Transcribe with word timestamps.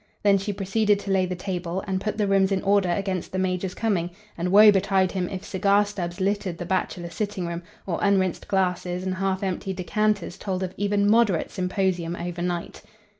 Then 0.23 0.39
she 0.39 0.51
proceeded 0.51 0.97
to 1.01 1.11
lay 1.11 1.27
the 1.27 1.35
table, 1.35 1.83
and 1.85 2.01
put 2.01 2.17
the 2.17 2.25
rooms 2.25 2.51
in 2.51 2.63
order 2.63 2.89
against 2.89 3.31
the 3.31 3.37
major's 3.37 3.75
coming, 3.75 4.09
and 4.35 4.49
woe 4.51 4.71
betide 4.71 5.11
him 5.11 5.29
if 5.29 5.45
cigar 5.45 5.85
stubs 5.85 6.19
littered 6.19 6.57
the 6.57 6.65
bachelor 6.65 7.11
sittingroom 7.11 7.61
or 7.85 7.99
unrinsed 8.01 8.47
glasses 8.47 9.03
and 9.03 9.13
half 9.13 9.43
empty 9.43 9.73
decanters 9.73 10.39
told 10.39 10.63
of 10.63 10.73
even 10.75 11.07
moderate 11.07 11.51
symposium 11.51 12.15
over 12.15 12.41
night. 12.41 12.81